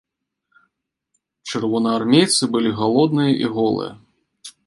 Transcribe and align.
Чырвонаармейцы 1.51 2.43
былі 2.57 2.69
галодныя 2.81 3.31
і 3.45 3.55
голыя. 3.59 3.91